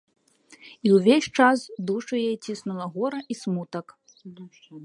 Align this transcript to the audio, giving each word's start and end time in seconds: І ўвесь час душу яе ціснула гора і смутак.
І 0.87 0.93
ўвесь 0.95 1.27
час 1.41 1.59
душу 1.91 2.13
яе 2.23 2.33
ціснула 2.47 2.85
гора 2.97 3.19
і 3.35 3.41
смутак. 3.43 3.85